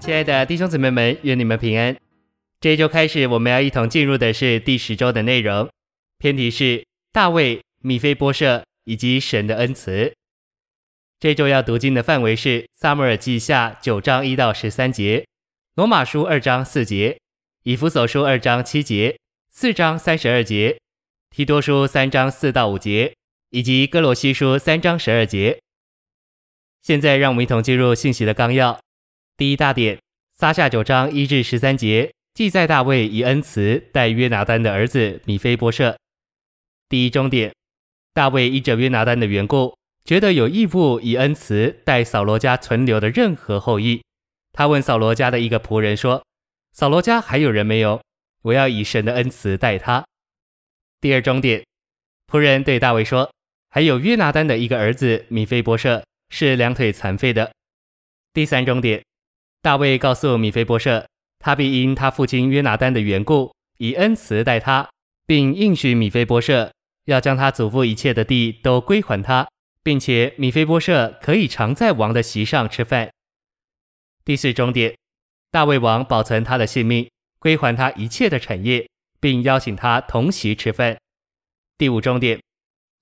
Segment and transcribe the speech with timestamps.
[0.00, 1.94] 亲爱的弟兄姊妹们，愿你们平安。
[2.58, 5.68] 这一周开始，我们要一同进入的是第十周的内容，
[6.18, 10.14] 篇题是大卫、米非波设以及神的恩慈。
[11.18, 15.26] 这周要读经的范围是撒母耳记下九章一到十三节，
[15.74, 17.18] 罗马书二章四节，
[17.64, 19.18] 以弗所书二章七节，
[19.50, 20.78] 四章三十二节，
[21.28, 23.14] 提多书三章四到五节，
[23.50, 25.60] 以及哥罗西书三章十二节。
[26.80, 28.80] 现在让我们一同进入信息的纲要。
[29.40, 29.98] 第一大点，
[30.36, 35.96] 撒下九章一至十三节，记载大卫以恩慈待约拿单的儿子米非波设。
[36.90, 37.50] 第一终点，
[38.12, 44.02] 大卫依着约拿单的缘故，觉得有义务以恩慈待扫罗家存留的任何后裔。
[44.52, 46.22] 他问扫罗家的一个仆人说
[46.76, 48.02] ：“扫罗家还有人没有？
[48.42, 50.04] 我要以神的恩慈待他。”
[51.00, 51.64] 第二终点，
[52.30, 53.32] 仆人对大卫说
[53.72, 57.50] ：“还有约拿单的一个儿子米非波设，是两腿残废的。”
[58.34, 59.02] 第三终点。
[59.62, 61.06] 大卫告诉米非波设，
[61.38, 64.88] 他必因他父亲约拿单的缘故，以恩慈待他，
[65.26, 66.72] 并应许米非波设
[67.04, 69.46] 要将他祖父一切的地都归还他，
[69.82, 73.10] 并且米非波设可以常在王的席上吃饭。
[74.24, 74.96] 第四终点，
[75.50, 78.88] 大卫王保存他的性命，归还他一切的产业，
[79.20, 80.96] 并邀请他同席吃饭。
[81.76, 82.40] 第五终点，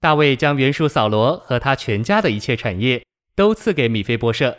[0.00, 3.04] 大卫将原属扫罗和他全家的一切产业
[3.36, 4.58] 都赐给米非波设。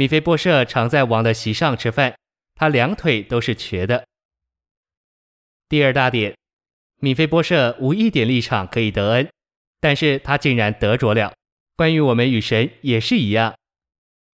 [0.00, 2.16] 米非波设常在王的席上吃饭，
[2.54, 4.06] 他两腿都是瘸的。
[5.68, 6.34] 第二大点，
[7.00, 9.28] 米非波设无一点立场可以得恩，
[9.78, 11.34] 但是他竟然得着了。
[11.76, 13.54] 关于我们与神也是一样。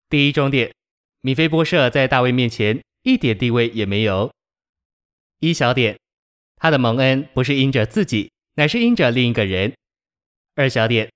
[0.07, 0.71] 第一中点，
[1.21, 4.31] 米非波设在大卫面前一点地位也没有。
[5.39, 5.97] 一小点，
[6.57, 9.73] 他的蒙恩不是因着自己，乃是因着另一个人。
[10.53, 11.11] 二小点，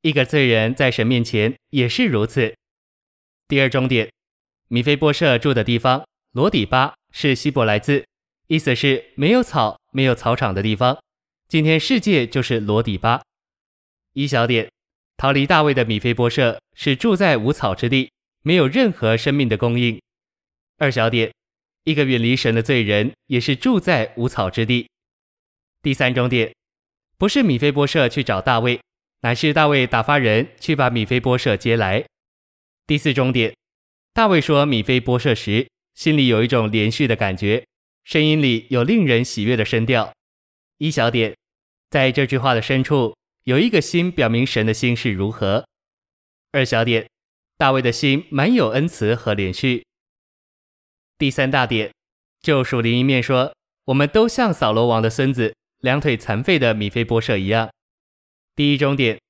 [0.00, 2.52] 一个罪人在神面前也是如此。
[3.52, 4.10] 第二终点，
[4.68, 8.02] 米非波设住的地方罗底巴是希伯来字，
[8.46, 10.98] 意思是没有草、没有草场的地方。
[11.48, 13.20] 今天世界就是罗底巴。
[14.14, 14.70] 一小点，
[15.18, 18.10] 逃离大卫的米非波设是住在无草之地，
[18.40, 20.00] 没有任何生命的供应。
[20.78, 21.30] 二小点，
[21.84, 24.88] 一个远离神的罪人也是住在无草之地。
[25.82, 26.50] 第三终点，
[27.18, 28.80] 不是米非波设去找大卫，
[29.20, 32.02] 乃是大卫打发人去把米非波设接来。
[32.84, 33.54] 第四中点，
[34.12, 37.64] 大卫说米非波设时，心里有一种连续的感觉，
[38.04, 40.12] 声音里有令人喜悦的声调。
[40.78, 41.32] 一小点，
[41.90, 45.64] 在这句话的深处，有一个心表明神的心是如何。
[46.50, 47.08] 二小点，
[47.56, 49.84] 大卫的心满有恩慈和连续。
[51.16, 51.92] 第三大点，
[52.40, 53.54] 就属灵一面说，
[53.84, 57.70] 我们都像扫罗王的孙子，两腿残废的米非波设一样。
[58.56, 59.20] 第一中点，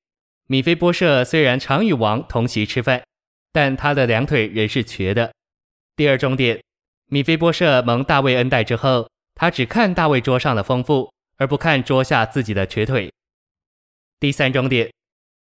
[0.47, 3.03] 米非波设虽然常与王同席吃饭。
[3.53, 5.31] 但他的两腿仍是瘸的。
[5.95, 6.61] 第二重点，
[7.05, 13.11] 米非波设蒙大卫恩待之后，他只看大卫桌上的丰富，而不看桌下自己的瘸腿。
[14.19, 14.91] 第三重点，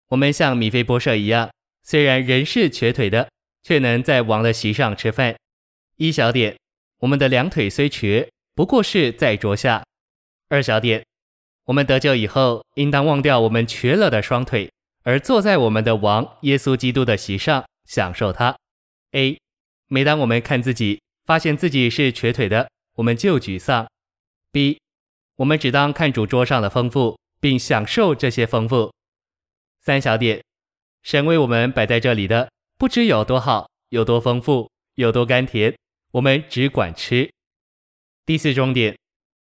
[0.09, 1.49] 我们像米非波设一样，
[1.83, 3.27] 虽然人是瘸腿的，
[3.63, 5.35] 却能在王的席上吃饭。
[5.97, 6.55] 一小点，
[6.99, 9.83] 我们的两腿虽瘸，不过是在桌下。
[10.49, 11.03] 二小点，
[11.65, 14.69] 我们得救以后，应当忘掉我们瘸了的双腿，
[15.01, 17.65] 而坐在我们的王耶稣基督的席上。
[17.85, 18.55] 享受它。
[19.11, 19.39] A，
[19.87, 23.87] 每当我们看自己，发现自己是瘸腿的，我们就沮丧。
[24.51, 24.79] B，
[25.37, 28.93] 我们只当看主桌上的丰富，并享受这些丰富。
[29.81, 30.43] 三小点，
[31.03, 35.75] 神为我们摆在这里的，不知有多好，有多丰富，有多甘甜，
[36.11, 37.31] 我们只管吃。
[38.25, 38.97] 第四中点，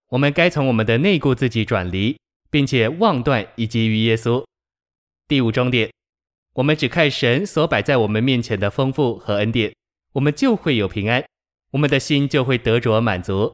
[0.09, 2.17] 我们该从我们的内顾自己转离，
[2.49, 4.45] 并且忘断以及于耶稣。
[5.27, 5.89] 第五中点。
[6.53, 9.73] 我们只看神所摆在我们面前的丰富和恩典，
[10.13, 11.25] 我们就会有平安，
[11.71, 13.51] 我们的心就会得着满足。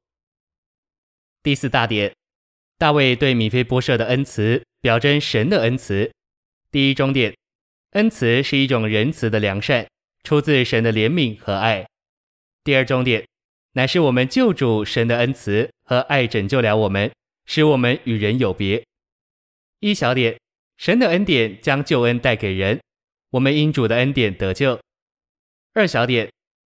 [1.41, 2.13] 第四大点，
[2.77, 6.11] 大卫对米非波设的恩慈，表征神的恩慈。
[6.71, 7.33] 第一中点，
[7.91, 9.87] 恩慈是一种仁慈的良善，
[10.23, 11.87] 出自神的怜悯和爱。
[12.65, 13.25] 第二中点，
[13.73, 17.09] 乃是我们救主神的恩慈和爱拯救了我们，
[17.45, 18.83] 使我们与人有别。
[19.79, 20.37] 一小点，
[20.75, 22.77] 神的恩典将救恩带给人。
[23.31, 24.79] 我们因主的恩典得救。
[25.73, 26.31] 二小点，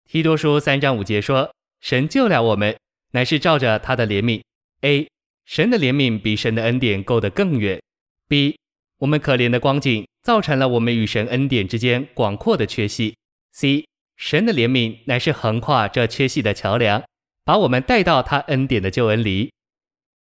[0.04, 1.50] 提多书三章五节说，
[1.80, 2.76] 神救了我们，
[3.12, 4.42] 乃是照着他的怜悯。
[4.82, 5.08] A，
[5.46, 7.80] 神的怜悯比神的恩典够得更远。
[8.28, 8.58] B，
[8.98, 13.16] 我们可怜的光景造成了我们与神恩典之间广阔的缺隙。
[13.52, 17.02] C，神的怜悯乃是横跨这缺隙的桥梁，
[17.44, 19.50] 把我们带到他恩典的救恩里。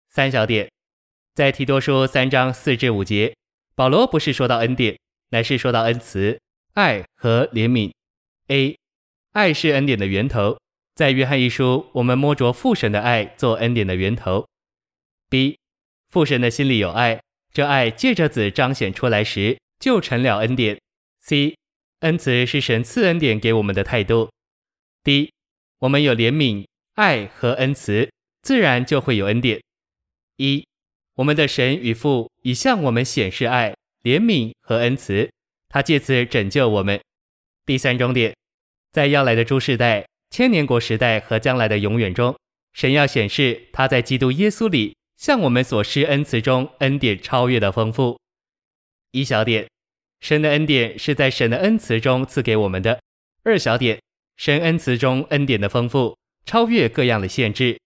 [0.08, 0.70] 三小点，
[1.34, 3.34] 在提多书三章四至五节，
[3.74, 4.96] 保罗不是说到恩典。
[5.34, 6.40] 乃是说到恩慈、
[6.74, 7.90] 爱和怜悯。
[8.46, 8.78] A，
[9.32, 10.60] 爱是恩典的源头，
[10.94, 14.46] 在约翰一书，我们摸着父神的爱做恩典的源头。
[15.28, 15.58] B，
[16.08, 17.20] 父神的心里有爱，
[17.52, 20.80] 这爱借着子彰显出来时，就成了恩典。
[21.22, 21.56] C，
[22.00, 24.30] 恩慈是神赐恩典给我们的态度。
[25.02, 25.32] D，
[25.80, 26.64] 我们有怜悯、
[26.94, 28.08] 爱和恩慈，
[28.42, 29.60] 自然就会有恩典。
[30.36, 30.64] 一，
[31.16, 35.28] 我们的神与父已向我们显示爱、怜悯和恩慈，
[35.68, 37.00] 他借此拯救我们。
[37.66, 38.36] 第三重点，
[38.92, 42.38] 在要来的诸世代、千年国时代和将来的永远中，
[42.74, 48.20] 神要显示他在基督耶稣里向我们所施恩慈中恩典超越的丰富。
[49.12, 49.66] 一小点，
[50.20, 53.00] 神的恩典是在神的恩慈中赐给我们的。
[53.42, 54.00] 二小点，
[54.36, 57.78] 神恩慈中恩典的丰富超越各样的限制。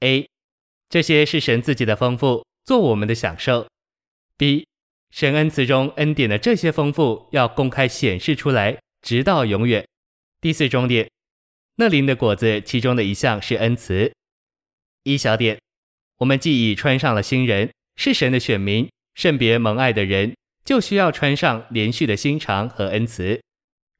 [0.00, 0.28] A，
[0.88, 3.66] 这些是神自己的丰富，做我们的享受。
[4.36, 4.67] B，
[5.10, 9.86] 神恩慈中恩典的这些丰富要公开显示出来，直到永远。
[10.40, 11.08] 第四重点。
[11.76, 14.12] 那林的果子，其中的一项是恩慈。
[15.04, 15.58] 一小点，
[16.18, 20.34] 我们既已穿上了新人，是神的选民，圣别蒙爱的人，
[20.64, 23.40] 就需要穿上连续的心肠和恩慈。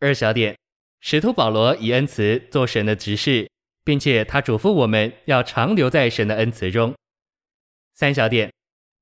[0.01, 0.57] 二小点，
[1.01, 3.49] 使徒保罗以恩慈做神的执事，
[3.85, 6.95] 并且他嘱咐我们要常留在神的恩慈中。
[7.95, 8.53] 三小点，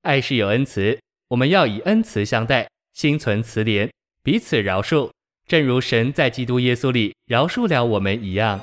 [0.02, 3.90] 爱是有恩慈，我们要以恩慈相待，心存慈怜，
[4.23, 5.11] 彼此饶恕。
[5.49, 8.61] 正如神在基督耶稣里饶恕了我们一样。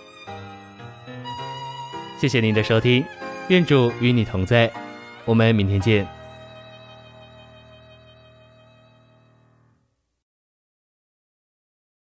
[2.20, 3.04] 谢谢您的收听，
[3.50, 4.72] 愿主与你同在，
[5.26, 6.08] 我们明天见。